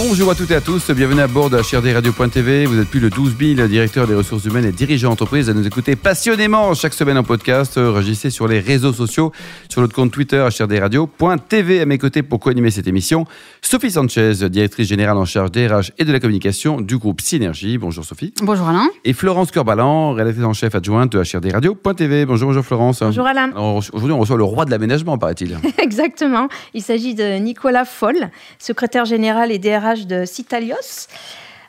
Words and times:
Bonjour 0.00 0.30
à 0.30 0.36
toutes 0.36 0.52
et 0.52 0.54
à 0.54 0.60
tous, 0.60 0.92
bienvenue 0.92 1.22
à 1.22 1.26
bord 1.26 1.50
de 1.50 1.56
HRD 1.56 1.92
Radio.tv. 1.92 2.66
Vous 2.66 2.78
êtes 2.78 2.86
plus 2.86 3.00
de 3.00 3.08
12 3.08 3.34
000 3.56 3.66
directeurs 3.66 4.06
des 4.06 4.14
ressources 4.14 4.44
humaines 4.44 4.64
et 4.64 4.70
dirigeants 4.70 5.08
d'entreprise 5.08 5.50
à 5.50 5.54
nous 5.54 5.66
écouter 5.66 5.96
passionnément 5.96 6.72
chaque 6.74 6.94
semaine 6.94 7.18
en 7.18 7.24
podcast. 7.24 7.72
Réagissez 7.74 8.30
sur 8.30 8.46
les 8.46 8.60
réseaux 8.60 8.92
sociaux, 8.92 9.32
sur 9.68 9.80
notre 9.80 9.96
compte 9.96 10.12
Twitter 10.12 10.46
HRD 10.56 10.78
Radio.tv. 10.78 11.80
À 11.80 11.84
mes 11.84 11.98
côtés 11.98 12.22
pour 12.22 12.38
co-animer 12.38 12.70
cette 12.70 12.86
émission, 12.86 13.24
Sophie 13.60 13.90
Sanchez, 13.90 14.48
directrice 14.48 14.86
générale 14.86 15.16
en 15.16 15.24
charge 15.24 15.50
des 15.50 15.66
RH 15.66 15.90
et 15.98 16.04
de 16.04 16.12
la 16.12 16.20
communication 16.20 16.80
du 16.80 16.96
groupe 16.96 17.20
Synergie. 17.20 17.76
Bonjour 17.76 18.04
Sophie. 18.04 18.32
Bonjour 18.40 18.68
Alain. 18.68 18.86
Et 19.04 19.12
Florence 19.12 19.50
Corbalan, 19.50 20.12
rédactrice 20.12 20.44
en 20.44 20.52
chef 20.52 20.76
adjointe 20.76 21.10
de 21.10 21.18
HRD 21.18 21.50
Radio.tv. 21.52 22.24
Bonjour, 22.24 22.50
bonjour 22.50 22.64
Florence. 22.64 23.00
Bonjour 23.00 23.26
Alain. 23.26 23.50
Aujourd'hui, 23.56 24.12
on 24.12 24.20
reçoit 24.20 24.36
le 24.36 24.44
roi 24.44 24.64
de 24.64 24.70
l'aménagement, 24.70 25.18
paraît-il. 25.18 25.58
Exactement. 25.78 26.46
Il 26.72 26.82
s'agit 26.82 27.16
de 27.16 27.38
Nicolas 27.38 27.84
Foll, 27.84 28.30
secrétaire 28.60 29.04
général 29.04 29.50
et 29.50 29.58
DRH 29.58 29.87
de 29.96 30.24
Citalios. 30.24 31.06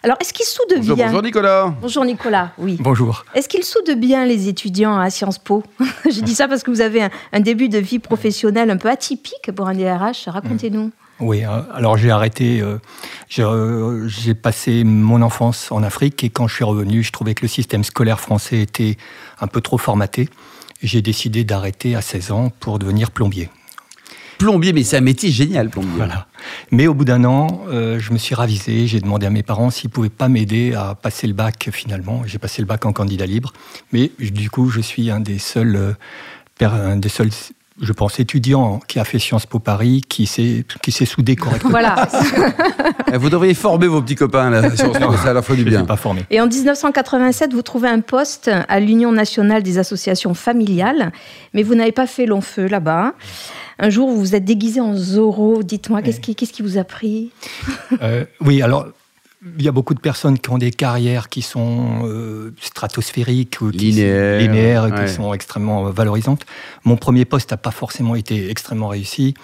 Alors, 0.02 0.18
est-ce 0.22 0.32
qu'il 0.32 0.46
soude 0.46 0.74
bonjour, 0.78 0.96
bien 0.96 1.08
Bonjour 1.08 1.22
Nicolas. 1.22 1.74
Bonjour 1.82 2.06
Nicolas, 2.06 2.52
oui. 2.58 2.78
Bonjour. 2.80 3.26
Est-ce 3.36 3.50
qu'il 3.50 3.64
soude 3.64 3.92
bien 3.98 4.26
les 4.26 4.48
étudiants 4.48 4.98
à 4.98 5.10
Sciences 5.10 5.40
Po 5.40 5.64
Je 6.06 6.22
dis 6.22 6.36
ça 6.36 6.48
parce 6.48 6.64
que 6.64 6.72
vous 6.72 6.82
avez 6.82 7.04
un, 7.04 7.10
un, 7.34 7.40
début 7.42 7.68
de 7.68 7.80
vie 7.80 8.00
professionnelle 8.00 8.70
un 8.70 8.78
peu 8.78 8.90
atypique 8.90 9.52
pour 9.54 9.68
un 9.68 9.74
DRH. 9.74 10.28
Racontez-nous. 10.28 10.92
Oui, 11.20 11.44
alors 11.44 11.98
j'ai 11.98 12.12
arrêté, 12.12 12.62
euh, 12.62 14.08
j'ai 14.08 14.34
passé 14.36 14.86
mon 14.86 15.22
enfance 15.22 15.70
en 15.70 15.84
Afrique 15.84 16.24
et 16.24 16.30
quand 16.30 16.48
je 16.48 16.56
suis 16.56 16.64
revenu, 16.64 17.04
je 17.04 17.12
trouvais 17.12 17.34
que 17.34 17.42
le 17.42 17.50
système 17.50 17.84
scolaire 17.84 18.22
français 18.22 18.62
était 18.62 18.96
un 19.42 19.48
peu 19.48 19.60
trop 19.60 19.78
formaté. 19.78 20.30
J'ai 20.82 21.02
décidé 21.02 21.44
d'arrêter 21.44 21.96
à 21.96 22.02
16 22.02 22.32
ans 22.32 22.50
pour 22.62 22.80
devenir 22.80 23.12
plombier. 23.12 23.50
Plombier, 24.40 24.72
mais 24.72 24.84
c'est 24.84 24.96
un 24.96 25.02
métier 25.02 25.32
génial, 25.32 25.70
plombier. 25.70 26.02
Mais 26.72 26.88
au 26.88 26.94
bout 26.94 27.04
d'un 27.04 27.26
an, 27.26 27.66
euh, 27.68 28.00
je 28.00 28.14
me 28.14 28.18
suis 28.18 28.34
ravisé. 28.34 28.88
J'ai 28.88 29.02
demandé 29.02 29.26
à 29.26 29.30
mes 29.30 29.44
parents 29.44 29.70
s'ils 29.70 29.90
pouvaient 29.90 30.08
pas 30.08 30.30
m'aider 30.30 30.74
à 30.74 30.96
passer 30.96 31.28
le 31.28 31.34
bac 31.34 31.70
finalement. 31.74 32.24
J'ai 32.26 32.40
passé 32.40 32.62
le 32.62 32.66
bac 32.66 32.86
en 32.86 32.94
candidat 32.94 33.26
libre. 33.26 33.52
Mais 33.92 34.12
du 34.18 34.50
coup, 34.50 34.70
je 34.70 34.80
suis 34.80 35.12
un 35.12 35.20
des 35.20 35.40
seuls, 35.40 35.76
euh, 35.76 35.94
un 36.66 36.96
des 36.96 37.10
seuls 37.10 37.32
je 37.82 37.94
pense, 37.94 38.20
étudiant 38.20 38.80
qui 38.88 39.00
a 39.00 39.04
fait 39.06 39.20
Sciences 39.20 39.46
Po 39.46 39.60
Paris, 39.60 40.04
qui 40.08 40.26
s'est, 40.26 40.66
qui 40.82 40.92
s'est 40.92 41.06
soudé 41.06 41.36
correctement. 41.36 41.72
Voilà. 41.72 42.08
vous 43.14 43.30
devriez 43.30 43.54
former 43.54 43.88
vos 43.88 44.02
petits 44.02 44.16
copains, 44.16 44.50
là, 44.50 44.76
Sciences 44.76 44.98
Po, 44.98 45.16
ça 45.18 45.34
leur 45.34 45.46
fait 45.46 45.56
du 45.56 45.64
bien. 45.64 45.86
pas 45.86 45.96
formé. 45.96 46.26
Et 46.30 46.42
en 46.42 46.48
1987, 46.48 47.54
vous 47.54 47.62
trouvez 47.62 47.90
un 47.90 48.02
poste 48.02 48.50
à 48.68 48.80
l'Union 48.80 49.12
nationale 49.12 49.64
des 49.64 49.78
associations 49.78 50.34
familiales, 50.34 51.12
mais 51.54 51.64
vous 51.64 51.76
n'avez 51.76 51.92
pas 51.92 52.08
fait 52.08 52.26
long 52.26 52.42
feu 52.42 52.68
là-bas. 52.68 53.14
Un 53.80 53.90
jour, 53.90 54.10
vous 54.10 54.20
vous 54.20 54.36
êtes 54.36 54.44
déguisé 54.46 54.82
en 54.82 54.94
Zorro. 54.96 55.64
Dites-moi, 55.64 56.02
qu'est-ce 56.02 56.20
qui, 56.20 56.36
qu'est-ce 56.36 56.52
qui 56.52 56.62
vous 56.62 56.78
a 56.78 56.84
pris? 56.84 57.32
Euh, 58.02 58.26
Oui, 58.42 58.62
alors 58.62 58.88
il 59.42 59.64
y 59.64 59.68
a 59.68 59.72
beaucoup 59.72 59.94
de 59.94 60.00
personnes 60.00 60.38
qui 60.38 60.50
ont 60.50 60.58
des 60.58 60.72
carrières 60.72 61.30
qui 61.30 61.42
sont 61.42 62.02
euh, 62.04 62.54
stratosphériques 62.60 63.62
ou 63.62 63.72
qui 63.72 63.78
linéaires, 63.78 64.42
sont, 64.42 64.48
linéaires 64.48 64.84
ouais. 64.84 65.06
qui 65.06 65.14
sont 65.14 65.34
extrêmement 65.34 65.84
valorisantes. 65.92 66.46
Mon 66.84 66.98
premier 66.98 67.24
poste 67.24 67.52
n'a 67.52 67.58
pas 67.58 67.72
forcément 67.72 68.16
été 68.16 68.50
extrêmement 68.50 68.90
réussi. 68.90 69.36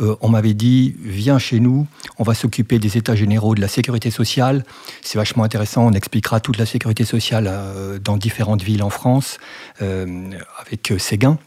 Euh, 0.00 0.16
on 0.20 0.28
m'avait 0.28 0.54
dit 0.54 0.96
viens 1.00 1.38
chez 1.38 1.60
nous, 1.60 1.86
on 2.18 2.24
va 2.24 2.34
s'occuper 2.34 2.80
des 2.80 2.96
états 2.96 3.14
généraux 3.14 3.54
de 3.54 3.60
la 3.60 3.68
sécurité 3.68 4.10
sociale. 4.10 4.64
C'est 5.02 5.18
vachement 5.18 5.44
intéressant, 5.44 5.86
on 5.86 5.92
expliquera 5.92 6.40
toute 6.40 6.58
la 6.58 6.66
sécurité 6.66 7.04
sociale 7.04 7.46
euh, 7.48 8.00
dans 8.00 8.16
différentes 8.16 8.62
villes 8.62 8.82
en 8.82 8.90
France 8.90 9.38
avec 9.78 10.94
Séguin. 10.98 11.38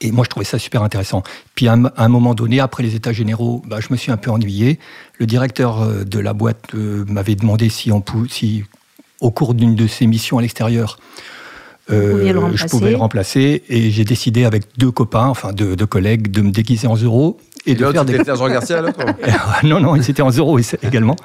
Et 0.00 0.12
moi, 0.12 0.24
je 0.24 0.30
trouvais 0.30 0.44
ça 0.44 0.58
super 0.58 0.82
intéressant. 0.82 1.22
Puis, 1.54 1.68
à 1.68 1.72
un, 1.72 1.84
à 1.86 2.04
un 2.04 2.08
moment 2.08 2.34
donné, 2.34 2.60
après 2.60 2.82
les 2.82 2.94
états 2.94 3.12
généraux, 3.12 3.62
bah, 3.66 3.78
je 3.80 3.88
me 3.90 3.96
suis 3.96 4.12
un 4.12 4.16
peu 4.16 4.30
ennuyé. 4.30 4.78
Le 5.18 5.26
directeur 5.26 6.04
de 6.04 6.18
la 6.18 6.32
boîte 6.32 6.74
euh, 6.74 7.04
m'avait 7.08 7.34
demandé 7.34 7.68
si, 7.68 7.90
on 7.92 8.00
pou 8.00 8.26
si, 8.28 8.64
au 9.20 9.30
cours 9.30 9.54
d'une 9.54 9.74
de 9.74 9.86
ses 9.86 10.06
missions 10.06 10.38
à 10.38 10.42
l'extérieur, 10.42 10.98
euh, 11.90 12.52
je 12.54 12.66
pouvais 12.66 12.90
le 12.90 12.96
remplacer. 12.96 13.62
Et 13.68 13.90
j'ai 13.90 14.04
décidé 14.04 14.44
avec 14.44 14.64
deux 14.78 14.90
copains, 14.90 15.26
enfin 15.26 15.52
deux, 15.52 15.76
deux, 15.76 15.86
collègues, 15.86 16.30
de 16.30 16.42
me 16.42 16.50
déguiser 16.50 16.86
en 16.86 16.96
euros. 16.96 17.38
Et, 17.64 17.72
et 17.72 17.74
de 17.74 17.84
faire 17.90 18.04
des... 18.04 18.22
Jean 18.24 18.48
Garcia, 18.48 18.80
l'autre 18.80 19.04
Non, 19.64 19.80
non, 19.80 19.96
ils 19.96 20.10
étaient 20.10 20.22
en 20.22 20.30
euros 20.30 20.58
également. 20.82 21.16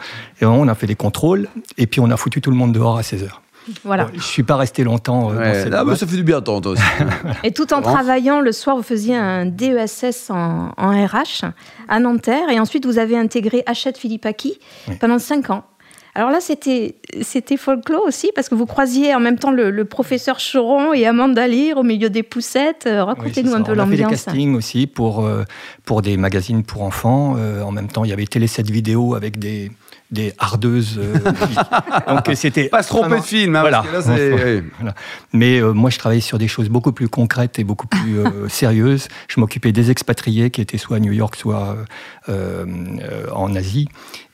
Et 0.41 0.45
on 0.45 0.67
a 0.67 0.75
fait 0.75 0.87
des 0.87 0.95
contrôles. 0.95 1.47
Et 1.77 1.87
puis, 1.87 1.99
on 1.99 2.09
a 2.09 2.17
foutu 2.17 2.41
tout 2.41 2.51
le 2.51 2.57
monde 2.57 2.73
dehors 2.73 2.97
à 2.97 3.03
16 3.03 3.23
heures. 3.23 3.41
Voilà. 3.83 4.05
Bon, 4.05 4.09
je 4.13 4.17
ne 4.17 4.21
suis 4.21 4.43
pas 4.43 4.57
resté 4.57 4.83
longtemps. 4.83 5.31
Euh, 5.31 5.37
ouais, 5.37 5.47
dans 5.47 5.53
cette 5.53 5.69
là, 5.69 5.83
bah, 5.83 5.95
ça 5.95 6.07
fait 6.07 6.15
du 6.15 6.23
bien 6.23 6.41
temps, 6.41 6.61
toi 6.61 6.73
aussi. 6.73 6.83
Et 7.43 7.51
tout 7.51 7.73
en 7.73 7.81
travaillant, 7.81 8.39
le 8.39 8.51
soir, 8.51 8.75
vous 8.75 8.83
faisiez 8.83 9.15
un 9.15 9.45
DESS 9.45 10.29
en, 10.29 10.71
en 10.77 11.05
RH 11.05 11.45
à 11.87 11.99
Nanterre. 11.99 12.49
Et 12.49 12.59
ensuite, 12.59 12.85
vous 12.85 12.97
avez 12.97 13.17
intégré 13.17 13.63
Hachette 13.65 13.97
Philippaki 13.97 14.57
oui. 14.87 14.95
pendant 14.99 15.19
5 15.19 15.49
ans. 15.51 15.63
Alors 16.13 16.29
là, 16.29 16.39
c'était 16.41 16.95
c'était 17.21 17.55
folklore 17.55 18.03
aussi, 18.05 18.31
parce 18.35 18.49
que 18.49 18.55
vous 18.55 18.65
croisiez 18.65 19.15
en 19.15 19.21
même 19.21 19.39
temps 19.39 19.51
le, 19.51 19.71
le 19.71 19.85
professeur 19.85 20.39
Choron 20.39 20.93
et 20.93 21.05
Amanda 21.05 21.47
Lear 21.47 21.77
au 21.77 21.83
milieu 21.83 22.09
des 22.09 22.23
poussettes. 22.23 22.89
Racontez-nous 22.91 23.51
oui, 23.51 23.57
un 23.57 23.61
peu 23.61 23.73
l'ambiance. 23.73 24.01
On 24.01 24.03
a 24.03 24.09
fait 24.09 24.15
des 24.15 24.23
castings 24.25 24.55
aussi 24.55 24.87
pour, 24.87 25.25
euh, 25.25 25.45
pour 25.85 26.01
des 26.01 26.17
magazines 26.17 26.63
pour 26.63 26.81
enfants. 26.81 27.35
Euh, 27.37 27.61
en 27.61 27.71
même 27.71 27.87
temps, 27.87 28.03
il 28.03 28.09
y 28.09 28.13
avait 28.13 28.25
Télé 28.25 28.47
7 28.47 28.69
vidéo 28.69 29.15
avec 29.15 29.39
des, 29.39 29.71
des 30.11 30.33
hardeuses. 30.37 30.99
Euh, 30.99 31.17
donc 32.07 32.29
c'était 32.35 32.69
pas 32.69 32.83
se 32.83 32.89
tromper 32.89 33.17
de 33.17 33.23
film. 33.23 33.55
Hein, 33.55 33.61
voilà. 33.61 33.83
Là, 33.91 34.01
voilà. 34.01 34.95
Mais 35.33 35.59
euh, 35.59 35.73
moi, 35.73 35.89
je 35.89 35.97
travaillais 35.97 36.21
sur 36.21 36.37
des 36.37 36.47
choses 36.47 36.69
beaucoup 36.69 36.91
plus 36.91 37.07
concrètes 37.07 37.59
et 37.59 37.63
beaucoup 37.63 37.87
plus 37.87 38.19
euh, 38.19 38.47
sérieuses. 38.49 39.07
Je 39.27 39.39
m'occupais 39.39 39.71
des 39.71 39.91
expatriés 39.91 40.51
qui 40.51 40.61
étaient 40.61 40.77
soit 40.77 40.97
à 40.97 40.99
New 40.99 41.13
York, 41.13 41.35
soit 41.35 41.77
euh, 42.29 42.65
en 43.31 43.55
Asie. 43.55 43.87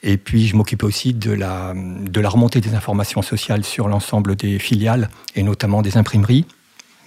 Et 0.03 0.17
puis, 0.17 0.47
je 0.47 0.55
m'occupais 0.55 0.85
aussi 0.85 1.13
de 1.13 1.31
la, 1.31 1.73
de 1.75 2.21
la 2.21 2.29
remontée 2.29 2.61
des 2.61 2.75
informations 2.75 3.21
sociales 3.21 3.63
sur 3.63 3.87
l'ensemble 3.87 4.35
des 4.35 4.59
filiales 4.59 5.09
et 5.35 5.43
notamment 5.43 5.81
des 5.81 5.97
imprimeries. 5.97 6.45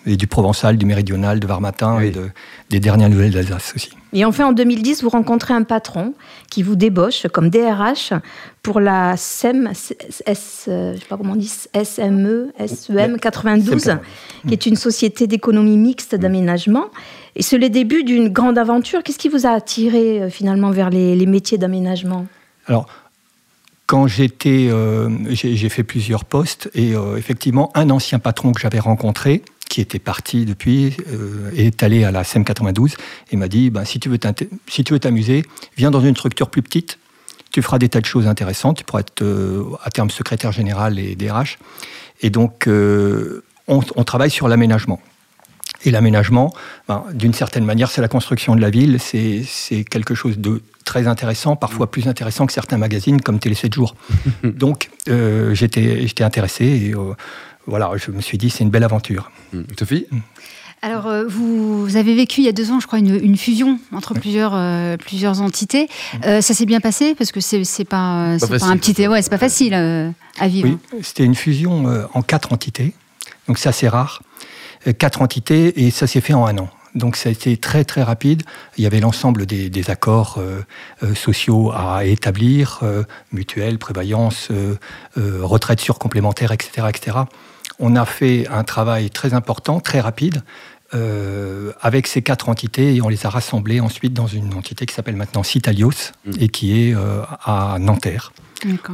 Et 0.06 0.16
du 0.16 0.26
Provençal, 0.26 0.76
du 0.78 0.86
Méridional, 0.86 1.40
de 1.40 1.46
Var-Matin 1.46 1.96
oui. 1.98 2.06
et 2.06 2.10
de, 2.10 2.30
des 2.70 2.80
dernières 2.80 3.10
nouvelles 3.10 3.32
d'Alsace 3.32 3.72
aussi. 3.74 3.90
Et 4.12 4.24
enfin, 4.24 4.46
en 4.46 4.52
2010, 4.52 5.02
vous 5.02 5.08
rencontrez 5.08 5.54
un 5.54 5.62
patron 5.62 6.14
qui 6.50 6.62
vous 6.62 6.74
débauche 6.74 7.26
comme 7.32 7.50
DRH 7.50 8.12
pour 8.62 8.80
la 8.80 9.16
SEM, 9.16 9.68
S, 9.68 10.64
je 10.66 10.98
sais 10.98 11.06
pas 11.08 11.16
comment 11.16 11.34
on 11.34 11.36
dit, 11.36 11.48
SME, 11.48 12.52
SEM 12.66 13.18
92, 13.18 13.96
qui 14.46 14.52
est 14.52 14.66
une 14.66 14.76
société 14.76 15.26
d'économie 15.26 15.76
mixte 15.76 16.14
d'aménagement. 16.14 16.86
Et 17.36 17.42
c'est 17.42 17.58
le 17.58 17.68
début 17.68 18.02
d'une 18.02 18.28
grande 18.28 18.58
aventure. 18.58 19.02
Qu'est-ce 19.02 19.18
qui 19.18 19.28
vous 19.28 19.46
a 19.46 19.50
attiré 19.50 20.20
euh, 20.22 20.30
finalement 20.30 20.70
vers 20.70 20.90
les, 20.90 21.14
les 21.14 21.26
métiers 21.26 21.58
d'aménagement? 21.58 22.26
Alors, 22.66 22.86
quand 23.90 24.06
j'étais, 24.06 24.68
euh, 24.70 25.08
j'ai 25.30 25.68
fait 25.68 25.82
plusieurs 25.82 26.24
postes 26.24 26.70
et 26.74 26.94
euh, 26.94 27.16
effectivement, 27.16 27.72
un 27.74 27.90
ancien 27.90 28.20
patron 28.20 28.52
que 28.52 28.60
j'avais 28.60 28.78
rencontré, 28.78 29.42
qui 29.80 29.96
était 29.96 29.98
parti 29.98 30.44
depuis, 30.44 30.94
euh, 31.08 31.50
est 31.56 31.82
allé 31.82 32.04
à 32.04 32.10
la 32.10 32.22
SEM 32.22 32.44
92 32.44 32.96
et 33.32 33.36
m'a 33.36 33.48
dit 33.48 33.70
ben, 33.70 33.86
si 33.86 33.98
tu 33.98 34.10
veux 34.10 34.18
si 34.68 34.84
t'amuser, 34.84 35.46
viens 35.78 35.90
dans 35.90 36.02
une 36.02 36.14
structure 36.14 36.50
plus 36.50 36.60
petite, 36.60 36.98
tu 37.50 37.62
feras 37.62 37.78
des 37.78 37.88
tas 37.88 38.00
de 38.00 38.04
choses 38.04 38.26
intéressantes, 38.26 38.76
tu 38.76 38.84
pourras 38.84 39.00
être 39.00 39.22
euh, 39.22 39.64
à 39.82 39.90
terme 39.90 40.10
secrétaire 40.10 40.52
général 40.52 40.98
et 40.98 41.16
DRH. 41.16 41.58
Et 42.20 42.28
donc, 42.28 42.66
euh, 42.66 43.42
on, 43.68 43.80
on, 43.96 44.04
travaille 44.04 44.30
sur 44.30 44.48
l'aménagement. 44.48 45.00
Et 45.86 45.90
l'aménagement, 45.90 46.52
ben, 46.86 47.04
d'une 47.14 47.32
certaine 47.32 47.64
manière, 47.64 47.90
c'est 47.90 48.02
la 48.02 48.08
construction 48.08 48.54
de 48.54 48.60
la 48.60 48.68
ville, 48.68 48.98
c'est 49.00 49.84
quelque 49.84 50.14
chose 50.14 50.36
de 50.36 50.60
très 50.84 51.06
intéressant, 51.06 51.56
parfois 51.56 51.90
plus 51.90 52.06
intéressant 52.06 52.44
que 52.44 52.52
certains 52.52 52.76
magazines 52.76 53.22
comme 53.22 53.38
Télé 53.38 53.54
7 53.54 53.72
jours. 53.72 53.94
donc, 54.44 54.90
euh, 55.08 55.54
j'étais 55.54 56.22
intéressé 56.22 56.66
et 56.66 56.94
voilà, 57.70 57.90
je 57.96 58.10
me 58.10 58.20
suis 58.20 58.36
dit, 58.36 58.50
c'est 58.50 58.64
une 58.64 58.70
belle 58.70 58.84
aventure. 58.84 59.30
Mmh. 59.52 59.62
Sophie 59.78 60.06
mmh. 60.10 60.18
alors, 60.82 61.06
euh, 61.06 61.24
vous, 61.26 61.86
vous, 61.86 61.96
avez 61.96 62.14
vécu 62.14 62.40
il 62.40 62.44
y 62.44 62.48
a 62.48 62.52
deux 62.52 62.70
ans, 62.70 62.80
je 62.80 62.86
crois, 62.86 62.98
une, 62.98 63.14
une 63.14 63.36
fusion 63.36 63.78
entre 63.92 64.12
oui. 64.12 64.20
plusieurs, 64.20 64.52
euh, 64.54 64.96
plusieurs 64.96 65.40
entités. 65.40 65.84
Mmh. 65.84 66.16
Euh, 66.26 66.40
ça 66.40 66.52
s'est 66.52 66.66
bien 66.66 66.80
passé 66.80 67.14
parce 67.14 67.32
que 67.32 67.40
c'est 67.40 67.84
pas, 67.84 68.36
pas, 68.38 68.58
pas 68.58 68.66
un 68.66 68.76
petit, 68.76 69.06
ouais, 69.06 69.22
c'est 69.22 69.30
pas 69.30 69.38
facile 69.38 69.74
euh, 69.74 70.10
à 70.38 70.48
vivre. 70.48 70.68
Oui, 70.92 70.98
c'était 71.02 71.24
une 71.24 71.36
fusion 71.36 71.88
euh, 71.88 72.04
en 72.12 72.22
quatre 72.22 72.52
entités, 72.52 72.92
donc 73.48 73.58
c'est 73.58 73.68
assez 73.68 73.88
rare. 73.88 74.22
Quatre 74.98 75.20
entités 75.20 75.84
et 75.84 75.90
ça 75.90 76.06
s'est 76.06 76.22
fait 76.22 76.32
en 76.32 76.46
un 76.46 76.56
an. 76.56 76.70
Donc 76.94 77.16
ça 77.16 77.28
a 77.28 77.32
été 77.32 77.56
très 77.56 77.84
très 77.84 78.02
rapide. 78.02 78.42
Il 78.76 78.84
y 78.84 78.86
avait 78.86 79.00
l'ensemble 79.00 79.46
des, 79.46 79.70
des, 79.70 79.90
accords 79.90 80.36
euh, 80.38 80.60
euh, 81.02 81.14
sociaux 81.14 81.70
à 81.72 82.04
établir, 82.04 82.80
euh, 82.82 83.04
mutuelle, 83.32 83.78
prévoyance, 83.78 84.48
euh, 84.50 84.76
retraite 85.16 85.80
sur 85.80 85.98
complémentaire, 85.98 86.52
etc., 86.52 86.88
etc. 86.88 87.18
On 87.80 87.96
a 87.96 88.04
fait 88.04 88.46
un 88.48 88.62
travail 88.62 89.10
très 89.10 89.34
important, 89.34 89.80
très 89.80 90.00
rapide, 90.00 90.42
euh, 90.94 91.72
avec 91.80 92.06
ces 92.06 92.22
quatre 92.22 92.48
entités 92.48 92.94
et 92.94 93.02
on 93.02 93.08
les 93.08 93.26
a 93.26 93.30
rassemblées 93.30 93.80
ensuite 93.80 94.12
dans 94.12 94.26
une 94.26 94.54
entité 94.54 94.86
qui 94.86 94.94
s'appelle 94.94 95.16
maintenant 95.16 95.42
Citalios 95.42 96.12
mmh. 96.24 96.30
et 96.40 96.48
qui 96.48 96.80
est 96.80 96.94
à 97.44 97.76
Nanterre. 97.80 98.32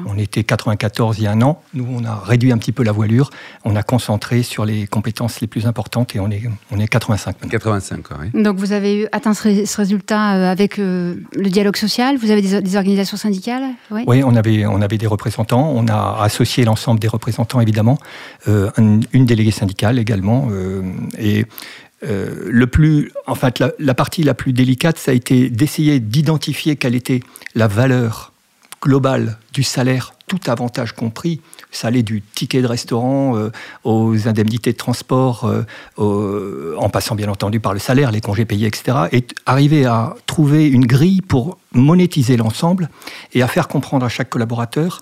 On 0.06 0.18
était 0.18 0.44
94 0.44 1.18
il 1.18 1.24
y 1.24 1.26
a 1.26 1.32
un 1.32 1.42
an. 1.42 1.62
Nous, 1.74 1.86
on 1.88 2.04
a 2.04 2.14
réduit 2.14 2.52
un 2.52 2.58
petit 2.58 2.72
peu 2.72 2.82
la 2.82 2.92
voilure. 2.92 3.30
On 3.64 3.76
a 3.76 3.82
concentré 3.82 4.42
sur 4.42 4.64
les 4.64 4.86
compétences 4.86 5.40
les 5.40 5.46
plus 5.46 5.66
importantes 5.66 6.14
et 6.14 6.20
on 6.20 6.30
est, 6.30 6.42
on 6.70 6.78
est 6.78 6.88
85 6.88 7.36
maintenant. 7.42 7.48
85, 7.48 8.04
oui. 8.20 8.42
Donc 8.42 8.56
vous 8.56 8.72
avez 8.72 9.08
atteint 9.12 9.34
ce, 9.34 9.76
résultat 9.76 10.34
euh, 10.34 10.50
avec 10.50 10.78
euh, 10.78 11.16
le 11.34 11.50
dialogue 11.50 11.76
social? 11.76 12.16
Vous 12.16 12.30
avez 12.30 12.42
des, 12.42 12.76
organisations 12.76 13.16
syndicales? 13.16 13.64
Oui, 13.90 14.22
on, 14.24 14.36
avait, 14.36 14.66
on 14.66 14.80
avait 14.80 14.98
des 14.98 15.06
représentants. 15.06 15.70
On 15.74 15.86
a 15.88 16.18
associé 16.22 16.64
l'ensemble 16.64 17.00
des 17.00 17.08
représentants, 17.08 17.60
évidemment. 17.60 17.98
Euh, 18.48 18.70
une, 18.78 19.26
déléguée 19.26 19.50
syndicale 19.50 19.98
également. 19.98 20.48
et 21.18 21.44
le 22.02 22.66
plus, 22.66 23.10
en 23.26 23.34
fait, 23.34 23.62
la, 23.78 23.94
partie 23.94 24.22
la 24.22 24.34
plus 24.34 24.52
délicate, 24.52 24.98
ça 24.98 25.10
a 25.10 25.14
été 25.14 25.50
d'essayer 25.50 25.98
d'identifier 25.98 26.76
quelle 26.76 26.94
était 26.94 27.20
la 27.56 27.66
valeur 27.66 28.32
globale 28.82 29.38
du 29.52 29.62
salaire, 29.62 30.14
tout 30.26 30.40
avantage 30.46 30.92
compris. 30.92 31.40
Ça 31.70 31.88
allait 31.88 32.02
du 32.02 32.22
ticket 32.22 32.62
de 32.62 32.66
restaurant 32.66 33.36
euh, 33.36 33.50
aux 33.84 34.28
indemnités 34.28 34.72
de 34.72 34.76
transport, 34.76 35.50
euh, 35.98 36.74
en 36.78 36.88
passant 36.88 37.14
bien 37.14 37.28
entendu 37.28 37.60
par 37.60 37.72
le 37.72 37.78
salaire, 37.78 38.10
les 38.10 38.20
congés 38.20 38.44
payés, 38.44 38.66
etc. 38.66 38.98
Et 39.12 39.26
arriver 39.46 39.86
à 39.86 40.14
trouver 40.26 40.68
une 40.68 40.86
grille 40.86 41.22
pour 41.22 41.58
monétiser 41.72 42.36
l'ensemble 42.36 42.88
et 43.32 43.42
à 43.42 43.48
faire 43.48 43.68
comprendre 43.68 44.04
à 44.04 44.08
chaque 44.08 44.30
collaborateur 44.30 45.00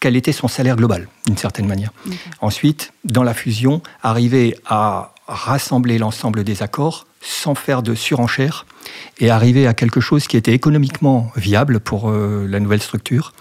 quel 0.00 0.16
était 0.16 0.32
son 0.32 0.48
salaire 0.48 0.76
global, 0.76 1.08
d'une 1.26 1.38
certaine 1.38 1.66
manière. 1.66 1.90
Ensuite, 2.40 2.92
dans 3.04 3.22
la 3.22 3.34
fusion, 3.34 3.82
arriver 4.02 4.56
à 4.66 5.14
rassembler 5.26 5.98
l'ensemble 5.98 6.44
des 6.44 6.62
accords 6.62 7.06
sans 7.20 7.54
faire 7.54 7.82
de 7.82 7.94
surenchère 7.94 8.66
et 9.18 9.30
arriver 9.30 9.66
à 9.66 9.74
quelque 9.74 10.00
chose 10.00 10.26
qui 10.26 10.36
était 10.36 10.52
économiquement 10.52 11.30
viable 11.36 11.80
pour 11.80 12.10
euh, 12.10 12.46
la 12.48 12.60
nouvelle 12.60 12.82
structure, 12.82 13.32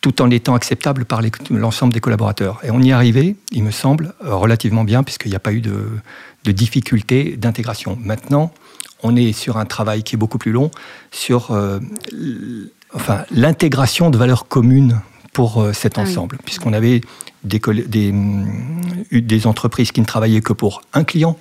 tout 0.00 0.20
en 0.22 0.30
étant 0.30 0.54
acceptable 0.54 1.04
par 1.04 1.20
l'ensemble 1.50 1.92
des 1.92 2.00
collaborateurs. 2.00 2.60
Et 2.64 2.70
on 2.70 2.80
y 2.80 2.90
est 2.90 2.92
arrivé, 2.92 3.36
il 3.52 3.62
me 3.62 3.70
semble, 3.70 4.14
relativement 4.20 4.84
bien, 4.84 5.02
puisqu'il 5.02 5.30
n'y 5.30 5.36
a 5.36 5.40
pas 5.40 5.52
eu 5.52 5.60
de, 5.60 5.88
difficultés 6.44 7.36
d'intégration. 7.36 7.98
Maintenant, 8.00 8.52
on 9.02 9.16
est 9.16 9.32
sur 9.32 9.56
un 9.56 9.64
travail 9.64 10.04
qui 10.04 10.14
est 10.14 10.18
beaucoup 10.18 10.38
plus 10.38 10.52
long, 10.52 10.70
sur 11.10 11.50
euh, 11.50 11.80
l'intégration 13.30 14.10
de 14.10 14.18
valeurs 14.18 14.46
communes 14.46 15.00
pour 15.36 15.50
cet 15.72 15.98
ah 15.98 16.02
ensemble, 16.02 16.38
puisqu'on 16.44 16.72
avait 16.72 17.00
des, 17.44 17.60
des, 17.96 18.12
des 19.12 19.46
entreprises 19.46 19.92
qui 19.92 20.00
ne 20.00 20.06
travaillaient 20.06 20.40
que 20.40 20.54
pour 20.54 20.80
un 20.94 21.04
client, 21.04 21.36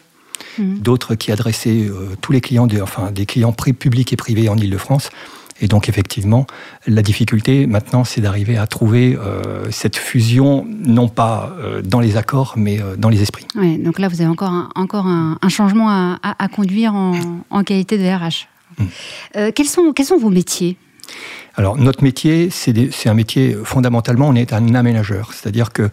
Mhm. 0.57 0.80
d'autres 0.80 1.15
qui 1.15 1.31
adressaient 1.31 1.88
euh, 1.89 2.15
tous 2.21 2.31
les 2.31 2.42
clients, 2.42 2.68
des, 2.68 2.81
enfin 2.81 3.12
des 3.12 3.25
clients 3.25 3.51
publics 3.51 4.13
et 4.13 4.15
privés 4.15 4.50
en 4.50 4.57
Ile-de-France. 4.57 5.09
Et 5.62 5.68
donc 5.69 5.88
effectivement, 5.88 6.47
la 6.86 7.01
difficulté 7.01 7.65
maintenant, 7.65 8.03
c'est 8.03 8.19
d'arriver 8.19 8.57
à 8.57 8.68
trouver 8.68 9.15
euh, 9.15 9.71
cette 9.71 9.95
fusion, 9.95 10.68
non 10.69 11.07
pas 11.07 11.56
euh, 11.59 11.81
dans 11.81 12.01
les 12.01 12.18
accords, 12.18 12.56
mais 12.57 12.81
dans 12.98 13.07
les 13.07 13.21
esprits. 13.21 13.48
Ouais, 13.56 13.77
donc 13.77 14.00
là, 14.00 14.09
vous 14.09 14.19
avez 14.19 14.30
encore 14.30 14.51
un, 14.51 14.69
encore 14.75 15.07
un, 15.07 15.38
changement 15.48 15.89
à, 15.89 16.48
conduire 16.50 16.94
en, 16.94 17.63
qualité 17.63 17.98
de 17.98 18.03
RH. 18.03 18.48
Mhm. 18.77 19.51
quels, 19.53 19.68
sont, 19.68 19.94
quels 19.94 20.06
sont 20.06 20.18
vos 20.18 20.30
métiers? 20.30 20.75
Alors 21.57 21.77
notre 21.77 22.03
métier, 22.03 22.49
c'est 22.49 23.07
un 23.07 23.13
métier 23.13 23.57
fondamentalement, 23.63 24.27
on 24.27 24.35
est 24.35 24.51
un 24.53 24.75
aménageur, 24.75 25.33
c'est-à-dire 25.33 25.71
que 25.71 25.89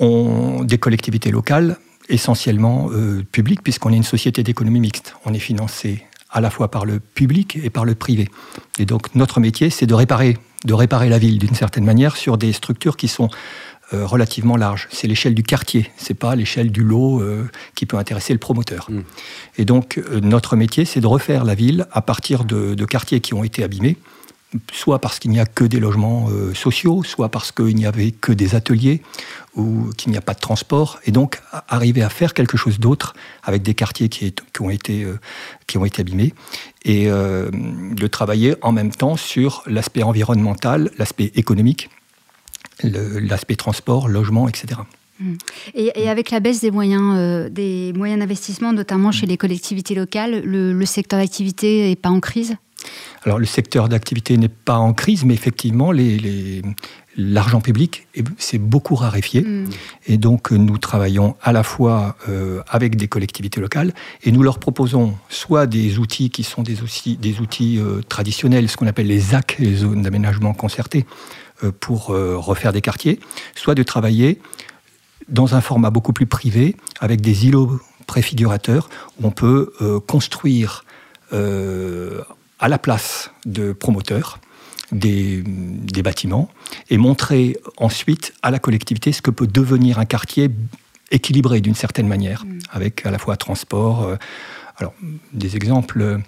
on, 0.00 0.64
des 0.64 0.76
collectivités 0.76 1.30
locales 1.30 1.78
essentiellement 2.10 2.88
euh, 2.92 3.24
public, 3.32 3.62
puisqu'on 3.62 3.92
est 3.92 3.96
une 3.96 4.02
société 4.02 4.42
d'économie 4.42 4.80
mixte. 4.80 5.14
On 5.24 5.32
est 5.32 5.38
financé 5.38 6.04
à 6.30 6.40
la 6.40 6.50
fois 6.50 6.70
par 6.70 6.84
le 6.84 7.00
public 7.00 7.58
et 7.62 7.70
par 7.70 7.84
le 7.84 7.94
privé. 7.94 8.28
Et 8.78 8.84
donc 8.84 9.14
notre 9.14 9.40
métier, 9.40 9.70
c'est 9.70 9.86
de 9.86 9.94
réparer, 9.94 10.36
de 10.64 10.74
réparer 10.74 11.08
la 11.08 11.18
ville 11.18 11.38
d'une 11.38 11.54
certaine 11.54 11.84
manière 11.84 12.16
sur 12.16 12.38
des 12.38 12.52
structures 12.52 12.96
qui 12.96 13.08
sont 13.08 13.30
euh, 13.92 14.06
relativement 14.06 14.56
larges. 14.56 14.86
C'est 14.92 15.08
l'échelle 15.08 15.34
du 15.34 15.42
quartier, 15.42 15.90
c'est 15.96 16.14
pas 16.14 16.36
l'échelle 16.36 16.70
du 16.70 16.84
lot 16.84 17.20
euh, 17.20 17.48
qui 17.74 17.86
peut 17.86 17.96
intéresser 17.96 18.32
le 18.32 18.38
promoteur. 18.38 18.88
Mmh. 18.88 19.00
Et 19.58 19.64
donc 19.64 20.00
notre 20.22 20.54
métier, 20.54 20.84
c'est 20.84 21.00
de 21.00 21.06
refaire 21.06 21.44
la 21.44 21.54
ville 21.54 21.86
à 21.90 22.02
partir 22.02 22.44
de, 22.44 22.74
de 22.74 22.84
quartiers 22.84 23.20
qui 23.20 23.34
ont 23.34 23.42
été 23.42 23.64
abîmés 23.64 23.96
soit 24.72 24.98
parce 24.98 25.18
qu'il 25.18 25.30
n'y 25.30 25.40
a 25.40 25.46
que 25.46 25.64
des 25.64 25.80
logements 25.80 26.28
euh, 26.30 26.54
sociaux, 26.54 27.02
soit 27.04 27.28
parce 27.28 27.52
qu'il 27.52 27.74
n'y 27.76 27.86
avait 27.86 28.10
que 28.10 28.32
des 28.32 28.54
ateliers 28.54 29.02
ou 29.54 29.90
qu'il 29.96 30.12
n'y 30.12 30.18
a 30.18 30.20
pas 30.20 30.34
de 30.34 30.40
transport, 30.40 31.00
et 31.04 31.10
donc 31.10 31.40
arriver 31.68 32.02
à 32.02 32.08
faire 32.08 32.34
quelque 32.34 32.56
chose 32.56 32.78
d'autre 32.78 33.14
avec 33.42 33.62
des 33.62 33.74
quartiers 33.74 34.08
qui, 34.08 34.32
ont, 34.60 34.70
été, 34.70 35.04
euh, 35.04 35.18
qui 35.66 35.76
ont 35.78 35.84
été 35.84 36.02
abîmés, 36.02 36.34
et 36.84 37.10
euh, 37.10 37.50
de 37.52 38.06
travailler 38.06 38.54
en 38.62 38.72
même 38.72 38.90
temps 38.90 39.16
sur 39.16 39.62
l'aspect 39.66 40.02
environnemental, 40.02 40.90
l'aspect 40.98 41.32
économique, 41.34 41.90
l'aspect 42.82 43.56
transport, 43.56 44.08
logement, 44.08 44.48
etc. 44.48 44.80
Mmh. 45.18 45.34
Et, 45.74 46.08
avec 46.08 46.30
la 46.30 46.40
baisse 46.40 46.60
des 46.60 46.70
moyens, 46.70 47.50
des 47.50 47.92
moyens 47.94 48.20
d'investissement, 48.20 48.72
notamment 48.72 49.12
chez 49.12 49.26
les 49.26 49.36
collectivités 49.36 49.94
locales, 49.94 50.42
le, 50.44 50.72
le 50.72 50.86
secteur 50.86 51.18
d'activité 51.18 51.88
n'est 51.88 51.96
pas 51.96 52.08
en 52.08 52.20
crise? 52.20 52.56
Alors 53.24 53.38
le 53.38 53.46
secteur 53.46 53.88
d'activité 53.88 54.36
n'est 54.36 54.48
pas 54.48 54.76
en 54.76 54.94
crise, 54.94 55.24
mais 55.24 55.34
effectivement, 55.34 55.92
l'argent 57.16 57.60
public 57.60 58.06
s'est 58.38 58.58
beaucoup 58.58 58.94
raréfié. 58.94 59.42
Mm. 59.42 59.68
Et 60.06 60.16
donc 60.16 60.50
nous 60.52 60.78
travaillons 60.78 61.36
à 61.42 61.52
la 61.52 61.62
fois 61.62 62.16
euh, 62.28 62.62
avec 62.68 62.96
des 62.96 63.08
collectivités 63.08 63.60
locales 63.60 63.92
et 64.22 64.32
nous 64.32 64.42
leur 64.42 64.58
proposons 64.58 65.14
soit 65.28 65.66
des 65.66 65.98
outils 65.98 66.30
qui 66.30 66.44
sont 66.44 66.62
des, 66.62 66.82
outils, 66.82 67.16
des 67.16 67.40
outils 67.40 67.78
euh, 67.78 68.00
traditionnels, 68.08 68.68
ce 68.68 68.76
qu'on 68.76 68.86
appelle 68.86 69.08
les 69.08 69.20
ZAC, 69.20 69.56
les 69.58 69.76
zones 69.76 70.02
d'aménagement 70.02 70.54
concerté, 70.54 71.04
euh, 71.62 71.72
pour 71.78 72.06
refaire 72.06 72.72
des 72.72 72.80
quartiers, 72.80 73.20
soit 73.54 73.74
de 73.74 73.82
travailler 73.82 74.40
dans 75.28 75.54
un 75.54 75.60
format 75.60 75.90
beaucoup 75.90 76.12
plus 76.12 76.26
privé 76.26 76.74
avec 77.00 77.20
des 77.20 77.46
îlots 77.46 77.78
préfigurateurs 78.06 78.88
où 79.20 79.26
on 79.26 79.30
peut 79.30 79.72
construire 80.06 80.84
à 82.60 82.68
la 82.68 82.78
place 82.78 83.30
de 83.46 83.72
promoteurs 83.72 84.38
des, 84.92 85.42
bâtiments 86.02 86.48
et 86.88 86.98
montrer 86.98 87.56
ensuite 87.76 88.32
à 88.42 88.50
la 88.50 88.58
collectivité 88.58 89.12
ce 89.12 89.22
que 89.22 89.30
peut 89.30 89.46
devenir 89.46 89.98
un 89.98 90.04
quartier 90.04 90.50
équilibré 91.10 91.60
d'une 91.60 91.74
certaine 91.74 92.06
manière, 92.06 92.44
mm. 92.44 92.58
avec 92.70 93.06
à 93.06 93.10
la 93.10 93.18
fois 93.18 93.36
transport. 93.36 94.04
Euh, 94.04 94.16
alors, 94.76 94.94
des 95.32 95.56
exemples, 95.56 96.20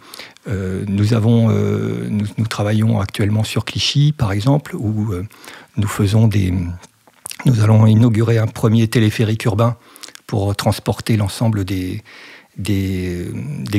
euh, 0.46 0.84
nous, 0.86 1.14
avons, 1.14 1.48
euh, 1.50 2.06
nous, 2.10 2.46
travaillons 2.46 3.00
actuellement 3.00 3.44
sur 3.44 3.64
Clichy, 3.64 4.12
par 4.12 4.30
exemple, 4.32 4.76
où 4.76 5.14
nous 5.78 5.88
faisons 5.88 6.28
des. 6.28 6.52
Nous 7.46 7.60
allons 7.60 7.86
inaugurer 7.86 8.36
un 8.38 8.46
premier 8.46 8.88
téléphérique 8.88 9.46
urbain 9.46 9.76
pour 10.26 10.54
transporter 10.54 11.16
l'ensemble 11.16 11.64
des, 11.64 12.02
des, 12.56 13.30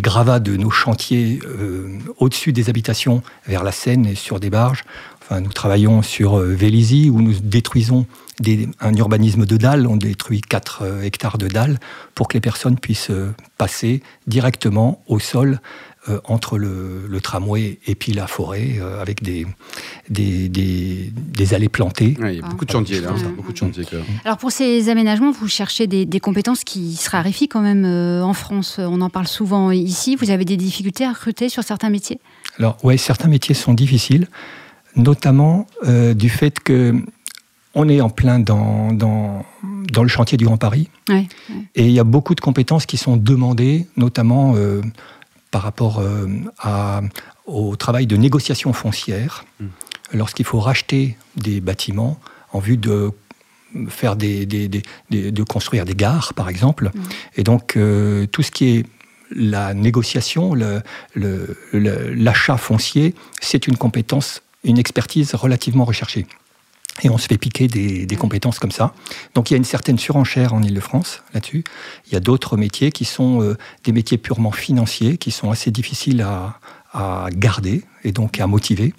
gravats 0.02 0.40
de 0.40 0.56
nos 0.58 0.70
chantiers 0.70 1.40
euh, 1.46 1.98
au-dessus 2.18 2.54
des 2.54 2.70
habitations 2.70 3.22
vers 3.48 3.64
la 3.64 3.72
Seine 3.72 4.06
et 4.06 4.16
sur 4.16 4.40
des 4.40 4.50
barges. 4.50 4.84
Enfin, 5.22 5.40
nous 5.42 5.52
travaillons 5.52 6.02
sur 6.02 6.38
euh, 6.38 6.54
Vélizy 6.54 7.10
où 7.10 7.22
nous 7.22 7.34
détruisons 7.40 8.06
un 8.80 8.96
urbanisme 8.96 9.46
de 9.46 9.58
dalles. 9.58 9.88
On 9.88 9.96
détruit 9.96 10.42
4 10.42 10.82
euh, 10.82 11.02
hectares 11.04 11.38
de 11.38 11.48
dalles 11.48 11.80
pour 12.16 12.28
que 12.28 12.34
les 12.34 12.42
personnes 12.42 12.78
puissent 12.78 13.12
passer 13.58 14.02
directement 14.28 15.04
au 15.08 15.20
sol 15.20 15.60
euh, 16.10 16.20
entre 16.26 16.58
le, 16.58 17.08
tramway 17.22 17.80
et 17.88 17.96
puis 17.96 18.12
la 18.12 18.28
forêt, 18.28 18.76
euh, 18.78 19.02
avec 19.02 19.24
des, 19.24 19.48
des, 20.10 20.50
des, 20.50 21.54
allées 21.54 21.70
plantées. 21.70 22.18
il 22.20 22.36
y 22.36 22.40
a 22.40 22.46
beaucoup 22.46 22.66
de 22.66 22.72
chantiers 22.72 23.00
là, 23.00 23.12
beaucoup 23.38 23.54
de 23.54 23.58
chantiers. 23.58 23.86
Alors 24.26 24.38
pour 24.38 24.52
ces 24.52 24.90
aménagements, 24.90 25.32
vous 25.32 25.48
cherchez 25.48 25.88
des, 25.88 26.20
compétences 26.20 26.66
qui 26.66 26.98
se 26.98 27.10
raréfient 27.10 27.48
quand 27.48 27.62
même 27.62 27.86
euh, 27.86 28.22
en 28.22 28.34
France. 28.34 28.80
On 28.80 29.00
en 29.00 29.10
parle 29.10 29.28
souvent 29.28 29.72
ici. 29.72 30.18
Vous 30.18 30.30
avez 30.30 30.44
des 30.44 30.58
difficultés 30.58 31.06
à 31.06 31.14
recruter 31.14 31.48
sur 31.48 31.64
certains 31.64 31.90
métiers? 31.90 32.20
Alors 32.60 32.78
oui, 32.84 32.98
certains 32.98 33.30
métiers 33.30 33.56
sont 33.56 33.74
difficiles, 33.74 34.28
notamment 34.98 35.68
du 35.86 36.28
fait 36.28 36.60
que 36.60 36.94
on 37.76 37.88
est 37.88 38.02
en 38.02 38.10
plein 38.10 38.40
dans, 38.40 38.92
dans, 38.92 39.46
dans, 39.90 40.04
le 40.04 40.10
chantier 40.10 40.38
du 40.38 40.44
Grand 40.44 40.58
Paris. 40.58 40.90
Et 41.76 41.86
il 41.86 41.92
y 41.92 42.00
a 42.00 42.04
beaucoup 42.04 42.36
de 42.36 42.42
compétences 42.42 42.86
qui 42.86 42.98
sont 42.98 43.16
demandées, 43.16 43.88
notamment 43.96 44.54
par 45.54 45.62
rapport 45.62 46.00
euh, 46.00 46.28
à, 46.58 47.02
au 47.46 47.76
travail 47.76 48.08
de 48.08 48.18
négociation 48.18 48.74
foncière, 48.74 49.46
hmm. 49.60 49.68
lorsqu'il 50.14 50.46
faut 50.46 50.60
racheter 50.60 51.16
des 51.38 51.62
bâtiments 51.62 52.20
en 52.54 52.60
vue 52.60 52.76
de 52.76 53.12
faire 53.88 54.16
des, 54.16 54.48
de 54.48 55.44
construire 55.44 55.86
des 55.86 55.94
gares, 55.94 56.34
par 56.34 56.50
exemple. 56.50 56.90
Hmm. 56.94 57.02
Et 57.38 57.44
donc, 57.44 57.78
euh, 57.78 58.26
tout 58.26 58.42
ce 58.42 58.50
qui 58.50 58.78
est 58.78 58.86
la 59.30 59.76
négociation, 59.76 60.56
l'achat 60.56 62.54
le, 62.54 62.58
foncier, 62.58 63.14
c'est 63.40 63.68
une 63.68 63.78
compétence, 63.78 64.42
une 64.64 64.80
expertise 64.80 65.36
relativement 65.36 65.86
recherchée 65.86 66.26
et 67.04 67.10
on 67.10 67.18
se 67.18 67.28
fait 67.28 67.38
piquer 67.38 67.68
des, 67.68 68.16
compétences 68.16 68.60
comme 68.60 68.72
ça. 68.72 68.94
Donc 69.36 69.50
il 69.50 69.54
y 69.54 69.56
a 69.56 69.58
une 69.58 69.66
certaine 69.66 69.98
surenchère 69.98 70.54
en 70.54 70.64
Ile-de-France 70.64 71.24
là-dessus. 71.34 71.64
Il 72.08 72.14
y 72.14 72.16
a 72.16 72.20
d'autres 72.20 72.58
métiers 72.58 72.92
qui 72.92 73.06
sont 73.06 73.42
euh, 73.42 73.58
des 73.84 73.92
métiers 73.92 74.18
purement 74.18 74.52
financiers, 74.52 75.18
qui 75.18 75.32
sont 75.32 75.52
assez 75.52 75.72
difficiles 75.72 76.22
à, 76.22 76.60
garder 77.32 77.82
et 78.04 78.12
donc 78.12 78.40
à 78.40 78.46
motiver. 78.46 78.94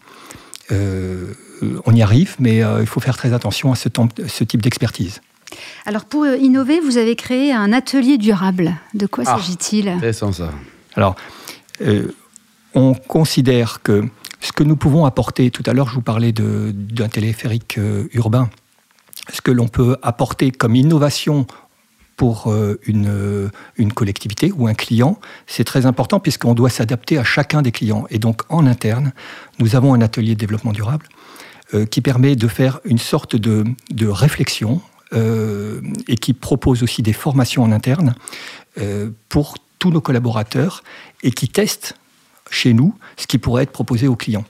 Euh, 0.72 1.32
on 1.86 1.94
y 1.94 2.02
arrive, 2.02 2.34
mais 2.40 2.58
il 2.80 2.86
faut 2.86 2.98
faire 2.98 3.16
très 3.16 3.32
attention 3.32 3.70
à 3.70 3.76
ce, 3.76 3.88
ce 4.26 4.42
type 4.42 4.60
d'expertise. 4.60 5.20
Alors 5.86 6.04
pour 6.04 6.26
innover, 6.26 6.80
vous 6.80 6.96
avez 6.96 7.14
créé 7.14 7.52
un 7.52 7.72
atelier 7.72 8.18
durable. 8.18 8.74
De 8.94 9.06
quoi 9.06 9.22
ah, 9.28 9.36
s'agit-il? 9.38 9.88
Intéressant 9.88 10.32
ça. 10.32 10.50
Alors, 10.96 11.14
on 12.74 12.94
considère 12.94 13.80
que 13.82 14.04
ce 14.44 14.52
que 14.52 14.62
nous 14.62 14.76
pouvons 14.76 15.06
apporter, 15.06 15.50
tout 15.50 15.62
à 15.66 15.72
l'heure 15.72 15.88
je 15.88 15.94
vous 15.94 16.02
parlais 16.02 16.32
d'un 16.32 17.08
téléphérique 17.08 17.78
urbain, 18.12 18.50
ce 19.32 19.40
que 19.40 19.50
l'on 19.50 19.68
peut 19.68 19.96
apporter 20.02 20.50
comme 20.50 20.76
innovation 20.76 21.46
pour 22.16 22.50
euh, 22.50 22.78
une, 22.86 23.50
une, 23.76 23.92
collectivité 23.92 24.52
ou 24.52 24.66
un 24.66 24.74
client, 24.74 25.18
c'est 25.46 25.64
très 25.64 25.86
important 25.86 26.20
puisqu'on 26.20 26.54
doit 26.54 26.70
s'adapter 26.70 27.18
à 27.18 27.24
chacun 27.24 27.62
des 27.62 27.72
clients. 27.72 28.06
Et 28.10 28.18
donc 28.18 28.42
en 28.48 28.66
interne, 28.66 29.12
nous 29.58 29.76
avons 29.76 29.94
un 29.94 30.00
atelier 30.00 30.34
de 30.34 30.40
développement 30.40 30.72
durable 30.72 31.08
euh, 31.74 31.86
qui 31.86 32.00
permet 32.00 32.36
de 32.36 32.48
faire 32.48 32.80
une 32.84 32.98
sorte 32.98 33.36
de, 33.36 33.64
réflexion 34.06 34.80
euh, 35.12 35.80
et 36.08 36.16
qui 36.16 36.34
propose 36.34 36.82
aussi 36.82 37.02
des 37.02 37.12
formations 37.12 37.62
en 37.62 37.72
interne 37.72 38.14
pour 39.28 39.54
tous 39.78 39.90
nos 39.90 40.00
collaborateurs 40.00 40.82
et 41.22 41.30
qui 41.30 41.46
teste 41.46 41.94
chez 42.50 42.72
nous 42.74 42.94
ce 43.16 43.26
qui 43.26 43.38
pourrait 43.38 43.64
être 43.64 43.72
proposé 43.72 44.08
aux 44.08 44.16
clients. 44.16 44.44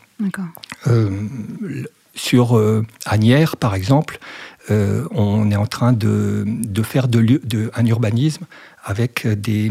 sur 2.15 2.61
Agnières, 3.07 3.57
par 3.57 3.75
exemple, 3.75 4.21
euh, 4.71 5.07
on 5.11 5.51
est 5.51 5.57
en 5.57 5.67
train 5.67 5.93
de, 5.93 6.45
faire 6.83 7.09
de, 7.09 7.71
un 7.75 7.87
urbanisme 7.87 8.47
avec 8.83 9.27
des, 9.27 9.71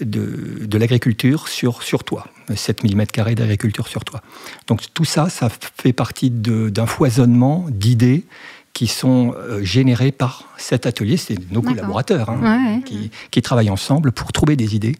de, 0.00 0.78
l'agriculture 0.78 1.48
sur, 1.48 1.82
sur 1.82 2.04
toit, 2.04 2.26
7000 2.54 2.96
m2 2.96 3.34
d'agriculture 3.34 3.88
sur 3.88 4.04
toit. 4.04 4.22
Donc 4.68 4.82
tout 4.94 5.04
ça, 5.04 5.28
ça 5.28 5.50
fait 5.50 5.92
partie 5.92 6.30
d'un 6.30 6.86
foisonnement 6.86 7.66
d'idées 7.70 8.24
qui 8.72 8.86
sont 8.86 9.34
euh, 9.36 9.62
générées 9.62 10.12
par 10.12 10.48
cet 10.56 10.86
atelier. 10.86 11.16
C'est 11.16 11.36
nos 11.50 11.62
collaborateurs 11.62 12.30
hein, 12.30 12.80
qui, 12.84 13.10
qui, 13.30 13.42
travaillent 13.42 13.70
ensemble 13.70 14.12
pour 14.12 14.32
trouver 14.32 14.56
des 14.56 14.74
idées 14.74 14.96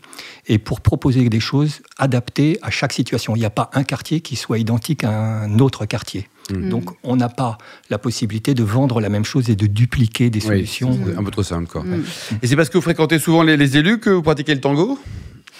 et 0.46 0.58
pour 0.58 0.80
proposer 0.80 1.28
des 1.28 1.40
choses 1.40 1.80
adaptées 1.96 2.58
à 2.62 2.70
chaque 2.70 2.92
situation. 2.92 3.34
Il 3.34 3.38
n'y 3.38 3.46
a 3.46 3.50
pas 3.50 3.70
un 3.72 3.84
quartier 3.84 4.20
qui 4.20 4.36
soit 4.36 4.58
identique 4.58 5.04
à 5.04 5.10
un 5.10 5.58
autre 5.58 5.86
quartier. 5.86 6.28
Mm. 6.50 6.68
Donc, 6.68 6.90
on 7.02 7.16
n'a 7.16 7.28
pas 7.28 7.58
la 7.90 7.98
possibilité 7.98 8.54
de 8.54 8.62
vendre 8.62 9.00
la 9.00 9.08
même 9.08 9.24
chose 9.24 9.48
et 9.48 9.56
de 9.56 9.66
dupliquer 9.66 10.30
des 10.30 10.40
solutions. 10.40 10.98
un 11.16 11.24
peu 11.24 11.30
trop 11.30 11.42
simple, 11.42 11.68
quoi. 11.68 11.82
Mm. 11.82 12.04
Et 12.42 12.46
c'est 12.46 12.56
parce 12.56 12.68
que 12.68 12.78
vous 12.78 12.82
fréquentez 12.82 13.18
souvent 13.18 13.42
les, 13.42 13.76
élus 13.76 14.00
que 14.00 14.10
vous 14.10 14.22
pratiquez 14.22 14.54
le 14.54 14.60
tango? 14.60 14.98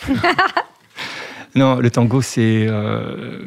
Non, 1.55 1.77
le 1.77 1.91
tango, 1.91 2.23
c'est 2.23 2.67
euh, 2.69 3.47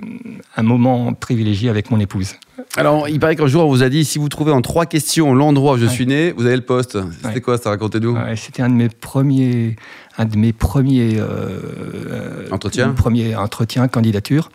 un 0.55 0.63
moment 0.63 1.13
privilégié 1.13 1.69
avec 1.69 1.89
mon 1.89 1.99
épouse. 1.99 2.35
Alors, 2.77 3.09
il 3.09 3.19
paraît 3.19 3.35
qu'un 3.35 3.47
jour, 3.47 3.65
on 3.65 3.69
vous 3.69 3.83
a 3.83 3.89
dit 3.89 4.05
si 4.05 4.19
vous 4.19 4.29
trouvez 4.29 4.51
en 4.51 4.61
trois 4.61 4.85
questions 4.85 5.33
l'endroit 5.33 5.73
où 5.73 5.77
je 5.77 5.85
suis 5.85 6.05
né, 6.05 6.31
vous 6.37 6.45
avez 6.45 6.55
le 6.55 6.61
poste. 6.61 6.97
C'était 7.23 7.41
quoi 7.41 7.57
ça 7.57 7.71
Racontez-nous? 7.71 8.17
C'était 8.35 8.61
un 8.61 8.69
de 8.69 8.75
mes 8.75 8.89
premiers, 8.89 9.75
un 10.17 10.25
de 10.25 10.37
mes 10.37 10.53
premiers 10.53 11.15
euh, 11.17 12.47
entretiens, 12.51 12.89
premier 12.89 13.35
entretien, 13.35 13.87
candidature 13.87 14.49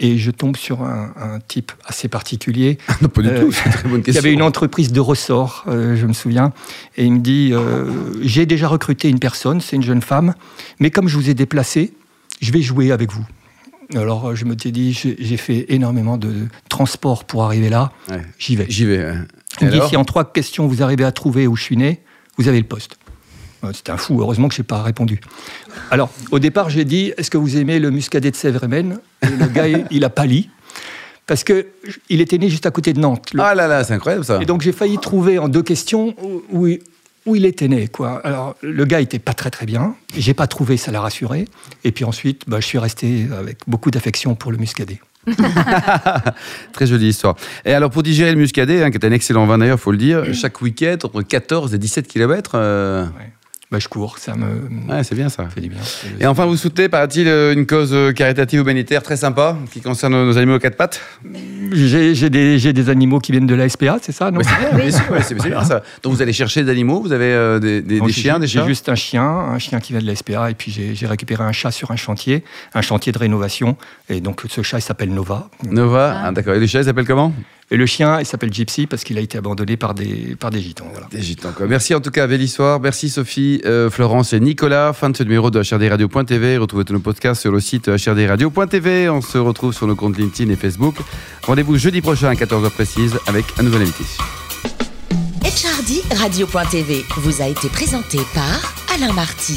et 0.00 0.16
je 0.16 0.30
tombe 0.30 0.56
sur 0.56 0.82
un, 0.82 1.38
type 1.48 1.72
assez 1.84 2.08
particulier. 2.08 2.78
non, 3.02 3.08
pas 3.08 3.22
du 3.22 3.28
tout, 3.28 3.52
c'est 3.52 3.66
une 3.66 3.72
très 3.72 3.88
bonne 3.88 4.02
question. 4.02 4.12
Il 4.12 4.14
y 4.14 4.18
avait 4.18 4.32
une 4.32 4.42
entreprise 4.42 4.92
de 4.92 5.00
ressort, 5.00 5.64
euh, 5.68 5.96
je 5.96 6.06
me 6.06 6.12
souviens, 6.12 6.52
et 6.96 7.04
il 7.04 7.12
me 7.12 7.18
dit 7.18 7.50
euh, 7.52 7.86
J'ai 8.22 8.46
déjà 8.46 8.68
recruté 8.68 9.08
une 9.08 9.18
personne, 9.18 9.60
c'est 9.60 9.76
une 9.76 9.82
jeune 9.82 10.02
femme, 10.02 10.34
mais 10.78 10.90
comme 10.90 11.08
je 11.08 11.16
vous 11.16 11.30
ai 11.30 11.34
déplacé, 11.34 11.92
je 12.40 12.52
vais 12.52 12.62
jouer 12.62 12.92
avec 12.92 13.12
vous. 13.12 13.24
Alors 13.94 14.36
je 14.36 14.44
me 14.44 14.54
suis 14.58 14.72
dit 14.72 14.92
J'ai 14.92 15.36
fait 15.36 15.66
énormément 15.68 16.18
de 16.18 16.46
transport 16.68 17.24
pour 17.24 17.44
arriver 17.44 17.70
là, 17.70 17.92
j'y 18.38 18.56
vais. 18.56 18.66
J'y 18.68 18.84
vais. 18.84 19.14
Il 19.60 19.68
me 19.68 19.72
dit 19.72 19.80
Si 19.88 19.96
en 19.96 20.04
trois 20.04 20.30
questions 20.30 20.66
vous 20.66 20.82
arrivez 20.82 21.04
à 21.04 21.12
trouver 21.12 21.46
où 21.46 21.56
je 21.56 21.62
suis 21.62 21.76
né, 21.76 22.02
vous 22.36 22.48
avez 22.48 22.58
le 22.58 22.66
poste. 22.66 22.98
C'était 23.72 23.90
un 23.90 23.96
fou, 23.96 24.20
heureusement 24.20 24.48
que 24.48 24.54
je 24.54 24.60
n'ai 24.60 24.66
pas 24.66 24.82
répondu. 24.82 25.20
Alors, 25.90 26.10
au 26.30 26.38
départ, 26.38 26.70
j'ai 26.70 26.84
dit 26.84 27.12
Est-ce 27.16 27.30
que 27.30 27.38
vous 27.38 27.56
aimez 27.56 27.80
le 27.80 27.90
muscadet 27.90 28.30
de 28.30 28.36
Sèvres-Même 28.36 28.98
Le 29.22 29.46
gars, 29.46 29.66
il 29.90 30.04
a 30.04 30.10
pâli. 30.10 30.50
Parce 31.26 31.44
qu'il 31.44 32.20
était 32.20 32.38
né 32.38 32.48
juste 32.48 32.64
à 32.64 32.70
côté 32.70 32.92
de 32.94 33.00
Nantes. 33.00 33.30
Ah 33.38 33.54
là 33.54 33.66
là, 33.66 33.84
c'est 33.84 33.92
incroyable 33.92 34.24
ça. 34.24 34.40
Et 34.40 34.46
donc, 34.46 34.62
j'ai 34.62 34.72
failli 34.72 34.96
trouver 34.98 35.38
en 35.38 35.48
deux 35.48 35.62
questions 35.62 36.14
où, 36.22 36.42
où, 36.50 36.68
il 37.34 37.44
était 37.44 37.68
né. 37.68 37.88
Quoi. 37.88 38.20
Alors, 38.24 38.56
le 38.62 38.84
gars 38.84 39.00
était 39.00 39.18
pas 39.18 39.34
très 39.34 39.50
très 39.50 39.66
bien. 39.66 39.94
J'ai 40.16 40.34
pas 40.34 40.46
trouvé, 40.46 40.76
ça 40.76 40.90
l'a 40.90 41.00
rassuré. 41.00 41.46
Et 41.84 41.92
puis 41.92 42.04
ensuite, 42.04 42.44
bah, 42.48 42.60
je 42.60 42.66
suis 42.66 42.78
resté 42.78 43.26
avec 43.36 43.58
beaucoup 43.66 43.90
d'affection 43.90 44.34
pour 44.34 44.52
le 44.52 44.58
muscadet. 44.58 45.00
Très 46.72 46.86
jolie 46.86 47.08
histoire. 47.08 47.36
Et 47.64 47.74
alors, 47.74 47.90
pour 47.90 48.02
digérer 48.02 48.32
le 48.32 48.38
muscadet, 48.38 48.82
hein, 48.82 48.90
qui 48.90 48.96
est 48.96 49.04
un 49.04 49.12
excellent 49.12 49.46
vin 49.46 49.58
d'ailleurs, 49.58 49.76
il 49.76 49.80
faut 49.80 49.92
le 49.92 49.98
dire, 49.98 50.32
chaque 50.32 50.62
week-end, 50.62 50.96
entre 51.02 51.22
14 51.22 51.74
et 51.74 51.78
17 51.78 52.08
km, 52.08 52.56
bah, 53.70 53.78
je 53.78 53.88
cours, 53.88 54.16
ça 54.16 54.34
me. 54.34 54.46
Ouais, 54.90 55.04
c'est 55.04 55.14
bien 55.14 55.28
ça. 55.28 55.46
Fait 55.50 55.60
du 55.60 55.68
bien. 55.68 55.80
Et 56.20 56.26
enfin, 56.26 56.46
vous 56.46 56.56
soutenez, 56.56 56.88
paraît-il, 56.88 57.28
une 57.28 57.66
cause 57.66 57.90
euh, 57.92 58.12
caritative 58.12 58.60
humanitaire 58.60 59.02
très 59.02 59.18
sympa 59.18 59.58
qui 59.70 59.82
concerne 59.82 60.14
nos 60.14 60.38
animaux 60.38 60.56
aux 60.56 60.58
quatre 60.58 60.78
pattes 60.78 61.02
J'ai 61.72 62.30
des, 62.30 62.72
des, 62.72 62.88
animaux 62.88 63.18
qui 63.18 63.32
viennent 63.32 63.46
de 63.46 63.54
la 63.54 63.68
SPA, 63.68 63.98
c'est 64.00 64.12
ça 64.12 64.30
non 64.30 64.40
Bien 64.74 64.90
sûr, 64.90 65.04
c'est 65.22 65.34
bien 65.34 65.62
ça. 65.64 65.82
Donc 66.02 66.14
vous 66.14 66.22
allez 66.22 66.32
chercher 66.32 66.64
des 66.64 66.70
animaux, 66.70 67.02
vous 67.02 67.12
avez 67.12 67.26
euh, 67.26 67.58
des, 67.58 67.82
des, 67.82 67.96
chiens, 68.10 68.38
des 68.38 68.46
chats 68.46 68.62
J'ai 68.62 68.68
juste 68.68 68.88
un 68.88 68.94
chien, 68.94 69.22
un 69.22 69.58
chien 69.58 69.80
qui 69.80 69.92
vient 69.92 70.00
de 70.00 70.06
la 70.06 70.16
SPA, 70.16 70.50
et 70.50 70.54
puis 70.54 70.72
j'ai 70.94 71.06
récupéré 71.06 71.44
un 71.44 71.52
chat 71.52 71.70
sur 71.70 71.90
un 71.90 71.96
chantier, 71.96 72.44
un 72.72 72.80
chantier 72.80 73.12
de 73.12 73.18
rénovation. 73.18 73.76
Et 74.08 74.22
donc 74.22 74.44
ce 74.48 74.62
chat, 74.62 74.78
il 74.78 74.82
s'appelle 74.82 75.12
Nova. 75.12 75.50
Nova, 75.70 76.22
ah. 76.24 76.32
d'accord. 76.32 76.54
Et 76.54 76.60
le 76.60 76.66
chat, 76.66 76.80
il 76.80 76.84
s'appelle 76.86 77.06
comment? 77.06 77.34
Et 77.70 77.76
le 77.76 77.84
chien, 77.86 78.18
il 78.20 78.26
s'appelle 78.26 78.52
Gypsy 78.52 78.86
parce 78.86 79.04
qu'il 79.04 79.18
a 79.18 79.20
été 79.20 79.36
abandonné 79.36 79.76
par 79.76 79.94
des, 79.94 80.36
par 80.40 80.50
des 80.50 80.60
gitans. 80.60 80.90
Des 81.10 81.20
gitans, 81.20 81.52
quoi. 81.52 81.66
Merci 81.66 81.94
en 81.94 82.00
tout 82.00 82.10
cas, 82.10 82.26
belle 82.26 82.40
histoire. 82.40 82.80
Merci 82.80 83.10
Sophie, 83.10 83.60
euh, 83.66 83.90
Florence 83.90 84.32
et 84.32 84.40
Nicolas. 84.40 84.94
Fin 84.94 85.10
de 85.10 85.16
ce 85.16 85.22
numéro 85.22 85.50
de 85.50 85.60
HRDRadio.tv. 85.60 86.56
Retrouvez 86.56 86.84
tous 86.84 86.94
nos 86.94 87.00
podcasts 87.00 87.42
sur 87.42 87.52
le 87.52 87.60
site 87.60 87.88
HRDRadio.tv. 87.88 89.10
On 89.10 89.20
se 89.20 89.36
retrouve 89.36 89.74
sur 89.74 89.86
nos 89.86 89.96
comptes 89.96 90.16
LinkedIn 90.16 90.50
et 90.50 90.56
Facebook. 90.56 90.96
Rendez-vous 91.42 91.76
jeudi 91.76 92.00
prochain 92.00 92.28
à 92.28 92.34
14h 92.34 92.70
précise 92.70 93.18
avec 93.26 93.44
un 93.58 93.64
nouvel 93.64 93.82
invité. 93.82 94.04
HRD 95.42 96.18
Radio.tv 96.18 97.04
vous 97.18 97.42
a 97.42 97.48
été 97.48 97.68
présenté 97.68 98.18
par 98.34 98.74
Alain 98.94 99.12
Marty. 99.12 99.54